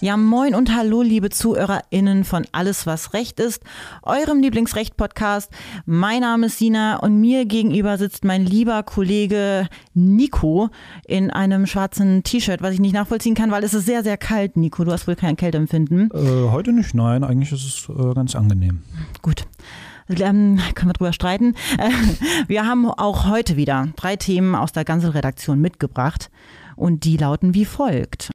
[0.00, 3.62] Ja, moin und hallo, liebe ZuhörerInnen von Alles, was Recht ist,
[4.02, 5.50] eurem Lieblingsrecht-Podcast.
[5.86, 10.70] Mein Name ist Sina und mir gegenüber sitzt mein lieber Kollege Nico
[11.06, 14.56] in einem schwarzen T-Shirt, was ich nicht nachvollziehen kann, weil es ist sehr, sehr kalt,
[14.56, 14.84] Nico.
[14.84, 16.10] Du hast wohl kein Kälteempfinden.
[16.12, 17.24] Äh, heute nicht, nein.
[17.24, 18.82] Eigentlich ist es äh, ganz angenehm.
[19.22, 19.46] Gut.
[20.08, 21.54] Ähm, können wir drüber streiten.
[21.78, 21.90] Äh,
[22.46, 26.30] wir haben auch heute wieder drei Themen aus der ganzen Redaktion mitgebracht
[26.76, 28.33] und die lauten wie folgt.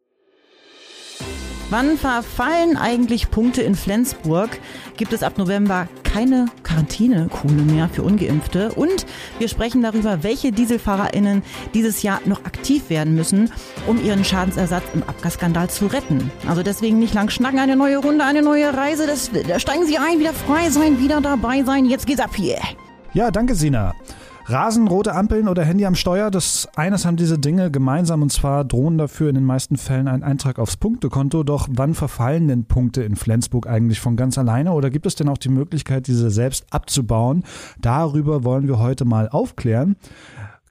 [1.72, 4.50] Wann verfallen eigentlich Punkte in Flensburg?
[4.98, 8.72] Gibt es ab November keine Quarantänekohle mehr für Ungeimpfte?
[8.74, 9.06] Und
[9.38, 11.44] wir sprechen darüber, welche DieselfahrerInnen
[11.76, 13.52] dieses Jahr noch aktiv werden müssen,
[13.86, 16.32] um ihren Schadensersatz im Abgasskandal zu retten.
[16.48, 19.06] Also deswegen nicht lang schnacken, eine neue Runde, eine neue Reise.
[19.06, 21.86] Das, da steigen Sie ein, wieder frei sein, wieder dabei sein.
[21.86, 22.58] Jetzt geht's ab hier.
[23.14, 23.94] Ja, danke, Sina.
[24.50, 28.66] Rasen, rote Ampeln oder Handy am Steuer, das eines haben diese Dinge gemeinsam und zwar
[28.66, 31.44] drohen dafür in den meisten Fällen ein Eintrag aufs Punktekonto.
[31.44, 35.30] Doch wann verfallen denn Punkte in Flensburg eigentlich von ganz alleine oder gibt es denn
[35.30, 37.44] auch die Möglichkeit, diese selbst abzubauen?
[37.80, 39.98] Darüber wollen wir heute mal aufklären.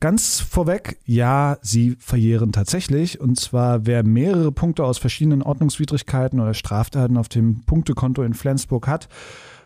[0.01, 3.21] Ganz vorweg, ja, sie verjähren tatsächlich.
[3.21, 8.89] Und zwar, wer mehrere Punkte aus verschiedenen Ordnungswidrigkeiten oder Straftaten auf dem Punktekonto in Flensburg
[8.89, 9.09] hat,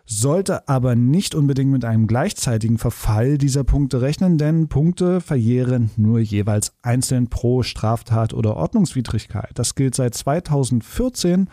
[0.04, 6.18] sollte aber nicht unbedingt mit einem gleichzeitigen Verfall dieser Punkte rechnen, denn Punkte verjähren nur
[6.18, 9.50] jeweils einzeln pro Straftat oder Ordnungswidrigkeit.
[9.54, 11.48] Das gilt seit 2014.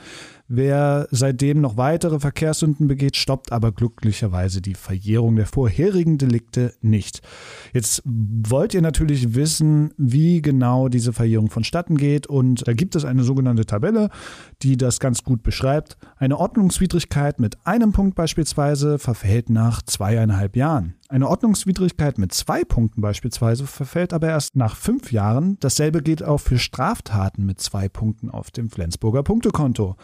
[0.52, 7.22] Wer seitdem noch weitere Verkehrssünden begeht, stoppt aber glücklicherweise die Verjährung der vorherigen Delikte nicht.
[7.72, 13.06] Jetzt wollt ihr natürlich wissen, wie genau diese Verjährung vonstatten geht und da gibt es
[13.06, 14.10] eine sogenannte Tabelle,
[14.64, 16.00] die das ganz gut beschreibt.
[16.18, 20.96] Eine Ordnungswidrigkeit mit einem Punkt beispielsweise verfällt nach zweieinhalb Jahren.
[21.12, 25.58] Eine Ordnungswidrigkeit mit zwei Punkten beispielsweise verfällt aber erst nach fünf Jahren.
[25.60, 29.96] Dasselbe gilt auch für Straftaten mit zwei Punkten auf dem Flensburger Punktekonto.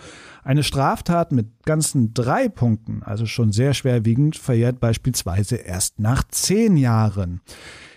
[0.44, 6.76] Eine Straftat mit ganzen drei Punkten, also schon sehr schwerwiegend, verjährt beispielsweise erst nach zehn
[6.76, 7.42] Jahren.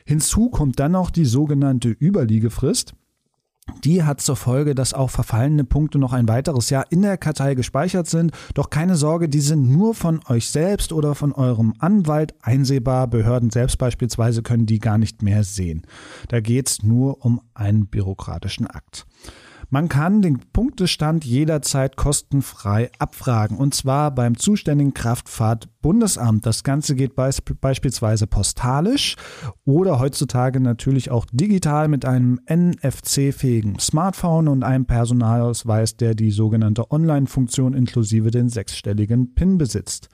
[0.05, 2.95] Hinzu kommt dann noch die sogenannte Überliegefrist.
[3.84, 7.55] Die hat zur Folge, dass auch verfallene Punkte noch ein weiteres Jahr in der Kartei
[7.55, 8.33] gespeichert sind.
[8.55, 13.07] Doch keine Sorge, die sind nur von euch selbst oder von eurem Anwalt einsehbar.
[13.07, 15.83] Behörden selbst beispielsweise können die gar nicht mehr sehen.
[16.28, 19.07] Da geht's nur um einen bürokratischen Akt.
[19.71, 26.47] Man kann den Punktestand jederzeit kostenfrei abfragen und zwar beim zuständigen Kraftfahrtbundesamt.
[26.47, 29.17] Das Ganze geht beisp beispielsweise postalisch
[29.67, 36.91] oder heutzutage natürlich auch digital mit einem NFC-fähigen Smartphone und einem Personalausweis, der die sogenannte
[36.91, 40.09] Online-Funktion inklusive den sechsstelligen PIN besitzt.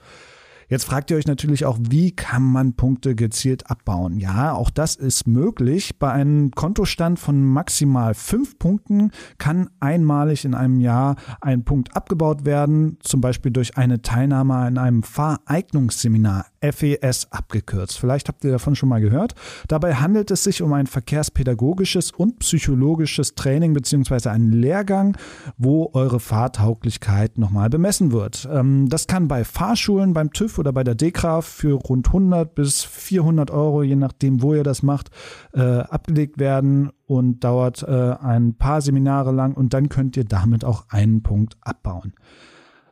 [0.67, 4.17] Jetzt fragt ihr euch natürlich auch, wie kann man Punkte gezielt abbauen?
[4.17, 5.99] Ja, auch das ist möglich.
[5.99, 12.45] Bei einem Kontostand von maximal fünf Punkten kann einmalig in einem Jahr ein Punkt abgebaut
[12.45, 17.99] werden, zum Beispiel durch eine Teilnahme an einem Fahreignungsseminar, FES abgekürzt.
[17.99, 19.35] Vielleicht habt ihr davon schon mal gehört.
[19.67, 24.29] Dabei handelt es sich um ein verkehrspädagogisches und psychologisches Training bzw.
[24.29, 25.17] einen Lehrgang,
[25.57, 28.47] wo eure Fahrtauglichkeit nochmal bemessen wird.
[28.51, 32.83] Ähm, das kann bei Fahrschulen, beim TÜV oder bei der DEKRA für rund 100 bis
[32.83, 35.09] 400 Euro, je nachdem, wo ihr das macht,
[35.53, 40.65] äh, abgelegt werden und dauert äh, ein paar Seminare lang und dann könnt ihr damit
[40.65, 42.13] auch einen Punkt abbauen.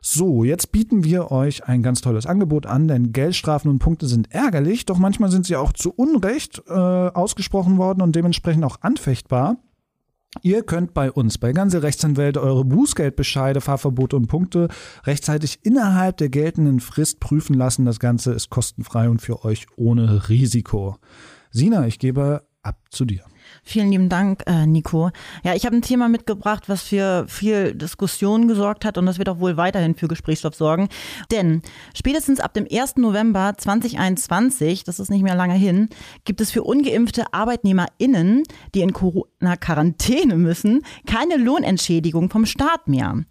[0.06, 4.30] So, jetzt bieten wir euch ein ganz tolles Angebot an, denn Geldstrafen und Punkte sind
[4.34, 9.56] ärgerlich, doch manchmal sind sie auch zu Unrecht äh, ausgesprochen worden und dementsprechend auch anfechtbar.
[10.42, 14.68] Ihr könnt bei uns, bei ganze Rechtsanwälte, eure Bußgeldbescheide, Fahrverbote und Punkte
[15.04, 17.86] rechtzeitig innerhalb der geltenden Frist prüfen lassen.
[17.86, 20.98] Das Ganze ist kostenfrei und für euch ohne Risiko.
[21.50, 23.24] Sina, ich gebe ab zu dir.
[23.66, 25.10] Vielen lieben Dank, äh, Nico.
[25.42, 29.30] Ja, ich habe ein Thema mitgebracht, was für viel Diskussion gesorgt hat und das wird
[29.30, 30.88] auch wohl weiterhin für Gesprächsstoff sorgen.
[31.30, 31.62] Denn
[31.96, 32.96] spätestens ab dem 1.
[32.96, 35.88] November 2021, das ist nicht mehr lange hin,
[36.24, 38.42] gibt es für ungeimpfte ArbeitnehmerInnen,
[38.74, 43.24] die in Corona-Quarantäne müssen, keine Lohnentschädigung vom Staat mehr.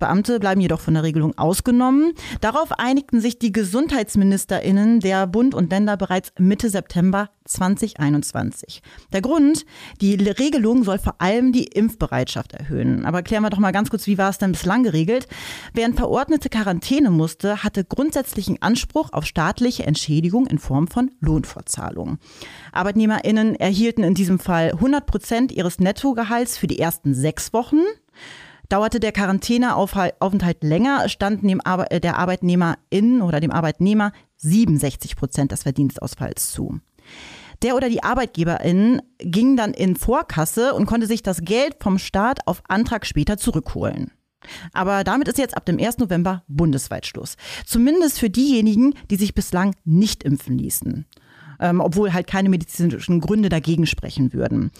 [0.00, 2.12] Beamte bleiben jedoch von der Regelung ausgenommen.
[2.40, 8.82] Darauf einigten sich die GesundheitsministerInnen der Bund und Länder bereits Mitte September 2021.
[9.12, 9.64] Der Grund,
[10.00, 13.04] die Regelung soll vor allem die Impfbereitschaft erhöhen.
[13.04, 15.28] Aber klären wir doch mal ganz kurz, wie war es denn bislang geregelt?
[15.74, 22.18] Wer in verordnete Quarantäne musste, hatte grundsätzlichen Anspruch auf staatliche Entschädigung in Form von Lohnfortzahlung.
[22.72, 27.80] ArbeitnehmerInnen erhielten in diesem Fall 100 Prozent ihres Nettogehalts für die ersten sechs Wochen
[28.70, 35.64] Dauerte der Quarantäneaufenthalt länger, standen dem Arbe der Arbeitnehmerin oder dem Arbeitnehmer 67 Prozent des
[35.64, 36.80] Verdienstausfalls zu.
[37.62, 42.46] Der oder die Arbeitgeberin ging dann in Vorkasse und konnte sich das Geld vom Staat
[42.46, 44.12] auf Antrag später zurückholen.
[44.72, 45.98] Aber damit ist jetzt ab dem 1.
[45.98, 47.36] November bundesweit Schluss.
[47.66, 51.06] Zumindest für diejenigen, die sich bislang nicht impfen ließen.
[51.58, 54.70] Ähm, obwohl halt keine medizinischen Gründe dagegen sprechen würden.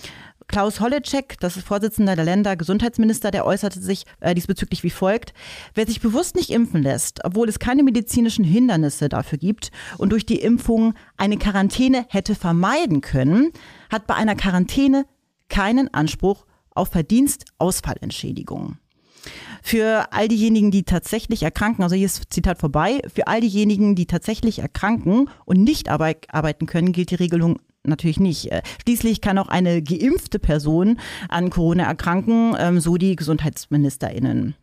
[0.51, 5.33] Klaus Holleczek, das ist Vorsitzender der Ländergesundheitsminister, der äußerte sich äh, diesbezüglich wie folgt.
[5.75, 10.27] Wer sich bewusst nicht impfen lässt, obwohl es keine medizinischen Hindernisse dafür gibt und durch
[10.27, 13.53] die Impfung eine Quarantäne hätte vermeiden können,
[13.91, 15.07] hat bei einer Quarantäne
[15.49, 18.77] keinen Anspruch auf Verdienstausfallentschädigung.
[19.63, 24.07] Für all diejenigen, die tatsächlich erkranken, also hier ist Zitat vorbei, für all diejenigen, die
[24.07, 28.51] tatsächlich erkranken und nicht arbeiten können, gilt die Regelung natürlich nicht.
[28.51, 30.99] Äh, schließlich kann auch eine geimpfte Person
[31.29, 34.55] an Corona erkranken, ähm, so die GesundheitsministerInnen.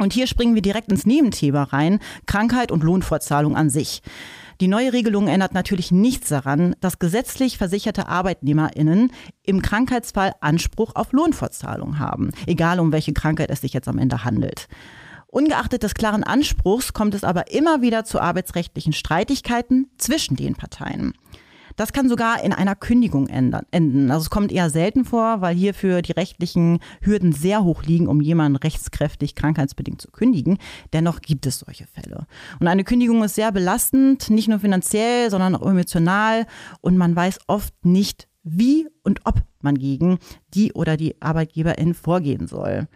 [0.00, 4.02] Und hier springen wir direkt ins Nebenthema rein, Krankheit und Lohnfortzahlung an sich.
[4.60, 9.12] Die neue Regelung ändert natürlich nichts daran, dass gesetzlich versicherte ArbeitnehmerInnen
[9.42, 14.24] im Krankheitsfall Anspruch auf Lohnfortzahlung haben, egal um welche Krankheit es sich jetzt am Ende
[14.24, 14.68] handelt.
[15.26, 21.14] Ungeachtet des klaren Anspruchs kommt es aber immer wieder zu arbeitsrechtlichen Streitigkeiten zwischen den Parteien.
[21.76, 24.10] Das kann sogar in einer Kündigung enden.
[24.10, 28.20] Also es kommt eher selten vor, weil hierfür die rechtlichen Hürden sehr hoch liegen, um
[28.20, 30.58] jemanden rechtskräftig krankheitsbedingt zu kündigen.
[30.92, 32.26] Dennoch gibt es solche Fälle.
[32.60, 36.46] Und eine Kündigung ist sehr belastend, nicht nur finanziell, sondern auch emotional.
[36.80, 40.18] Und man weiß oft nicht, wie und ob man gegen
[40.52, 42.86] die oder die Arbeitgeberin vorgehen soll.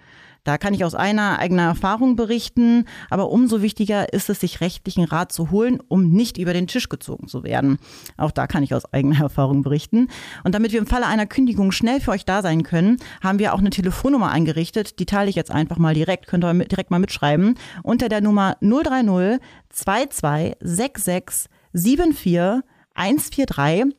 [0.45, 5.05] Da kann ich aus einer eigenen Erfahrung berichten, aber umso wichtiger ist es, sich rechtlichen
[5.05, 7.79] Rat zu holen, um nicht über den Tisch gezogen zu werden.
[8.17, 10.09] Auch da kann ich aus eigener Erfahrung berichten.
[10.45, 13.55] Und damit wir im Falle einer Kündigung schnell für euch da sein können, haben wir
[13.55, 14.99] auch eine Telefonnummer eingerichtet.
[14.99, 17.55] Die teile ich jetzt einfach mal direkt, könnt ihr direkt mal mitschreiben.
[17.83, 19.41] Unter der Nummer 030
[19.71, 22.63] 2266 74
[22.95, 23.95] 143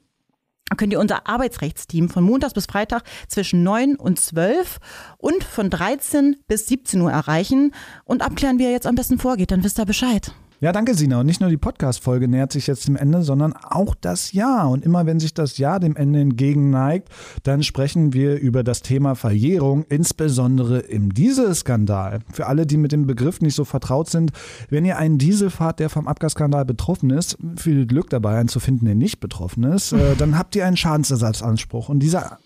[0.77, 4.79] könnt ihr unser Arbeitsrechtsteam von Montags bis Freitag zwischen 9 und 12
[5.17, 7.73] und von 13 bis 17 Uhr erreichen
[8.05, 9.51] und abklären, wie ihr jetzt am besten vorgeht.
[9.51, 10.31] Dann wisst ihr Bescheid.
[10.61, 11.21] Ja, danke, Sina.
[11.21, 14.69] Und nicht nur die Podcast-Folge nähert sich jetzt dem Ende, sondern auch das Jahr.
[14.69, 17.07] Und immer wenn sich das Jahr dem Ende entgegenneigt,
[17.43, 22.19] dann sprechen wir über das Thema Verjährung, insbesondere im Dieselskandal.
[22.33, 24.33] Für alle, die mit dem Begriff nicht so vertraut sind,
[24.69, 28.59] wenn ihr einen Diesel fahrt, der vom Abgasskandal betroffen ist, viel Glück dabei, einen zu
[28.59, 31.87] finden, der nicht betroffen ist, äh, dann habt ihr einen Schadensersatzanspruch.
[31.87, 32.37] Und dieser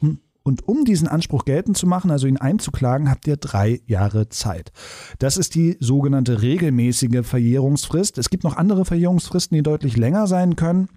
[0.44, 4.72] und um diesen Anspruch geltend zu machen, also ihn einzuklagen, habt ihr drei Jahre Zeit.
[5.20, 8.18] Das ist die sogenannte regelmäßige Verjährungsfrist.
[8.18, 10.90] Es gibt noch andere Verjährungsfristen, die deutlich länger sein können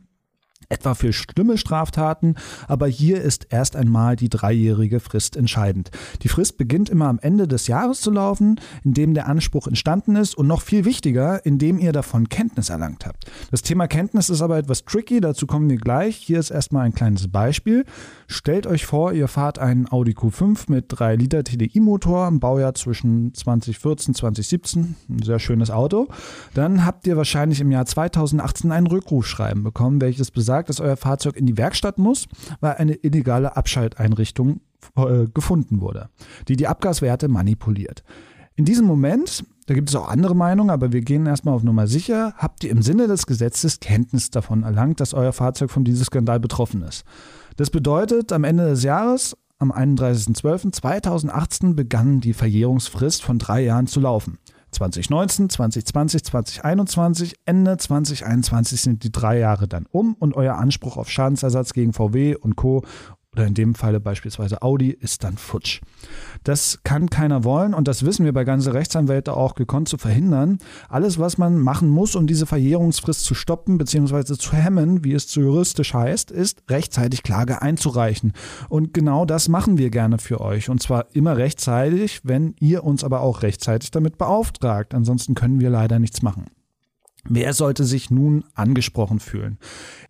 [0.69, 2.35] etwa für schlimme Straftaten,
[2.69, 5.91] aber hier ist erst einmal die dreijährige Frist entscheidend.
[6.23, 10.17] Die Frist beginnt immer am Ende des Jahres zu laufen, in dem der Anspruch entstanden
[10.17, 13.25] ist und noch viel wichtiger, indem ihr davon Kenntnis erlangt habt.
[13.51, 16.17] Das Thema Kenntnis ist aber etwas tricky, dazu kommen wir gleich.
[16.17, 17.85] Hier ist erstmal ein kleines Beispiel.
[18.27, 23.35] Stellt euch vor, ihr fahrt einen Audi Q5 mit 3 Liter TDI-Motor im Baujahr zwischen
[23.35, 26.09] 2014 und 2017, ein sehr schönes Auto.
[26.55, 30.97] Dann habt ihr wahrscheinlich im Jahr 2018 ein Rückrufschreiben bekommen, welches besagt, sagt, dass euer
[30.97, 32.29] Fahrzeug in die Werkstatt muss,
[32.61, 34.61] weil eine illegale Abschalteinrichtung
[34.97, 36.09] äh, gefunden wurde,
[36.49, 38.03] die die Abgaswerte manipuliert.
[38.55, 41.87] In diesem Moment, da gibt es auch andere Meinungen, aber wir gehen erstmal auf Nummer
[41.87, 46.07] sicher, habt ihr im Sinne des Gesetzes Kenntnis davon erlangt, dass euer Fahrzeug von diesem
[46.07, 47.05] Skandal betroffen ist.
[47.57, 54.01] Das bedeutet, am Ende des Jahres, am 31.12.2018, begann die Verjährungsfrist von drei Jahren zu
[54.01, 54.39] laufen.
[54.73, 61.11] 2019, 2020, 2021, Ende 2021 sind die drei Jahre dann um und euer Anspruch auf
[61.11, 62.85] Schadensersatz gegen VW und Co
[63.37, 65.83] oder in dem Falle beispielsweise Audi, ist dann futsch.
[66.43, 70.59] Das kann keiner wollen und das wissen wir bei ganze Rechtsanwälte auch gekonnt zu verhindern.
[70.89, 74.25] Alles, was man machen muss, um diese Verjährungsfrist zu stoppen bzw.
[74.37, 78.33] zu hemmen, wie es zu juristisch heißt, ist rechtzeitig Klage einzureichen.
[78.71, 83.05] Und genau das machen wir gerne für euch und zwar immer rechtzeitig, wenn ihr uns
[83.05, 84.95] aber auch rechtzeitig damit beauftragt.
[84.95, 86.47] Ansonsten können wir leider nichts machen.
[87.29, 89.59] Wer sollte sich nun angesprochen fühlen?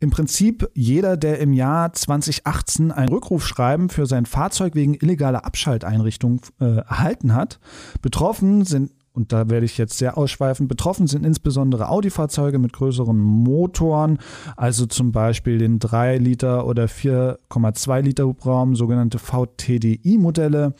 [0.01, 6.41] Im Prinzip jeder, der im Jahr 2018 ein Rückrufschreiben für sein Fahrzeug wegen illegaler Abschalteinrichtung
[6.61, 7.59] äh, erhalten hat.
[8.03, 10.69] Betroffen sind und da werde ich jetzt sehr ausschweifen.
[10.69, 14.19] Betroffen sind insbesondere Audi-Fahrzeuge mit größeren Motoren,
[14.59, 20.75] also zum Beispiel den 3 Liter oder 4,2 Liter Hubraum, sogenannte VTDI-Modelle.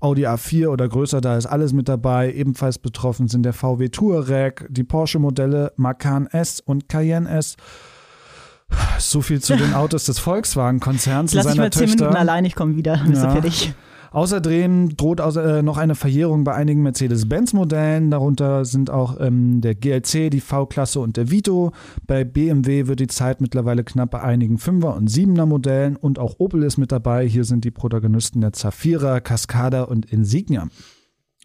[0.00, 2.32] Audi A4 oder größer, da ist alles mit dabei.
[2.32, 7.56] Ebenfalls betroffen sind der VW Touareg, die Porsche-Modelle Macan S und Cayenne S.
[8.98, 11.34] So viel zu den Autos des Volkswagen-Konzerns.
[11.34, 13.02] Lass mich mal zehn Minuten allein, ich komme wieder.
[13.06, 13.30] Bist ja.
[13.30, 13.74] fertig?
[14.12, 18.10] Außerdem droht äh, noch eine Verjährung bei einigen Mercedes-Benz-Modellen.
[18.10, 21.72] Darunter sind auch ähm, der GLC, die V-Klasse und der Vito.
[22.06, 26.34] Bei BMW wird die Zeit mittlerweile knapp bei einigen 5er und 7er Modellen und auch
[26.38, 27.26] Opel ist mit dabei.
[27.26, 30.66] Hier sind die Protagonisten der Zafira, Cascada und Insignia.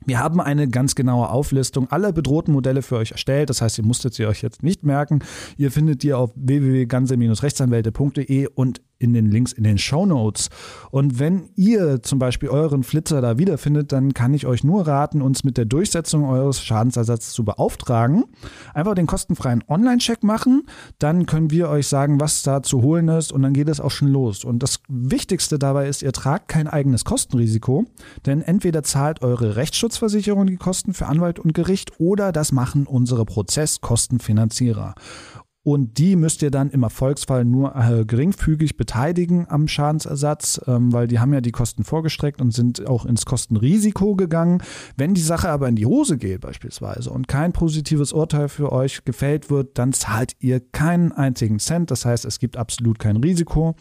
[0.06, 3.50] Wir haben eine ganz genaue Auflistung aller bedrohten Modelle für euch erstellt.
[3.50, 5.20] Das heißt, ihr musstet sie euch jetzt nicht merken.
[5.58, 10.50] Ihr findet die auf www.ganze-rechtsanwälte.de und in den Links in den Show Notes.
[10.92, 15.22] Und wenn ihr zum Beispiel euren Flitzer da wiederfindet, dann kann ich euch nur raten,
[15.22, 18.26] uns mit der Durchsetzung eures Schadensersatzes zu beauftragen.
[18.74, 20.64] Einfach den kostenfreien Online-Check machen,
[21.00, 23.92] dann können wir euch sagen, was da zu holen ist und dann geht es auch
[23.92, 24.44] schon los.
[24.44, 27.86] Und das Wichtigste dabei ist, ihr tragt kein eigenes Kostenrisiko,
[28.26, 33.26] denn entweder zahlt eure Rechtsschutzversicherung die Kosten für Anwalt und Gericht oder das machen unsere
[33.26, 34.96] Prozesskostenfinanzierer.
[35.66, 41.08] Und die müsst ihr dann im Erfolgsfall nur äh, geringfügig beteiligen am Schadensersatz, ähm, weil
[41.08, 44.62] die haben ja die Kosten vorgestreckt und sind auch ins Kostenrisiko gegangen.
[44.96, 49.06] Wenn die Sache aber in die Hose geht beispielsweise und kein positives Urteil für euch
[49.06, 51.90] gefällt wird, dann zahlt ihr keinen einzigen Cent.
[51.90, 53.76] Das heißt, es gibt absolut kein Risiko.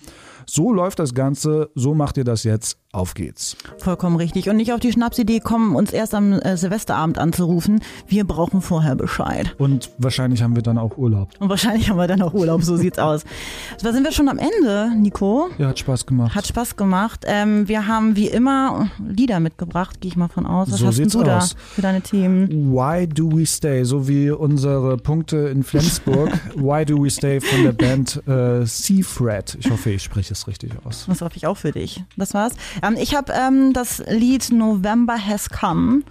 [0.47, 3.57] So läuft das Ganze, so macht ihr das jetzt auf geht's.
[3.79, 4.49] Vollkommen richtig.
[4.49, 7.81] Und nicht auf die Schnapsidee kommen, uns erst am äh, Silvesterabend anzurufen.
[8.07, 9.55] Wir brauchen vorher Bescheid.
[9.59, 11.31] Und wahrscheinlich haben wir dann auch Urlaub.
[11.41, 13.25] Und wahrscheinlich haben wir dann auch Urlaub, so sieht's aus.
[13.83, 15.49] Da sind wir schon am Ende, Nico.
[15.59, 16.35] Ja, hat Spaß gemacht.
[16.35, 17.25] Hat Spaß gemacht.
[17.27, 20.71] Ähm, wir haben wie immer Lieder mitgebracht, gehe ich mal von aus.
[20.71, 21.57] Was so hast sieht's du da aus.
[21.75, 22.73] für deine Themen?
[22.73, 26.31] Why Do We Stay, so wie unsere Punkte in Flensburg.
[26.55, 29.57] Why Do We Stay von der Band äh, Seafred.
[29.61, 31.07] Ich hoffe, ich spreche es richtig aus.
[31.09, 32.03] Das hoffe ich auch für dich.
[32.17, 32.53] Das war's.
[32.83, 36.03] Ähm, ich habe ähm, das Lied November Has Come,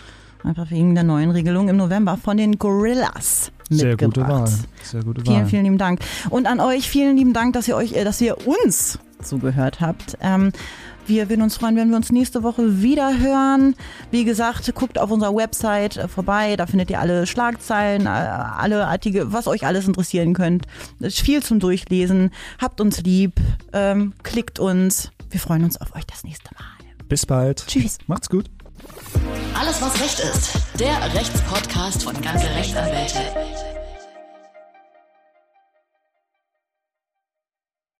[0.43, 4.15] einfach wegen der neuen Regelung im November, von den Gorillas Sehr mitgebracht.
[4.15, 4.49] gute Wahl.
[4.83, 5.45] Sehr gute Vielen, Wahl.
[5.47, 5.99] vielen lieben Dank.
[6.29, 10.17] Und an euch vielen lieben Dank, dass ihr euch, äh, dass ihr uns zugehört habt.
[10.21, 10.51] Ähm,
[11.05, 13.75] wir würden uns freuen, wenn wir uns nächste Woche wieder hören.
[14.11, 16.55] Wie gesagt, guckt auf unserer Website vorbei.
[16.55, 20.65] Da findet ihr alle Schlagzeilen, äh, alle Artikel, was euch alles interessieren könnt.
[20.99, 22.31] Es ist viel zum Durchlesen.
[22.61, 23.33] Habt uns lieb.
[23.73, 25.11] Ähm, klickt uns.
[25.29, 26.73] Wir freuen uns auf euch das nächste Mal.
[27.09, 27.65] Bis bald.
[27.67, 27.97] Tschüss.
[28.07, 28.49] Macht's gut.
[29.59, 30.51] Alles, was Recht ist.
[30.79, 33.19] Der Rechtspodcast von ganze Rechtsanwälte.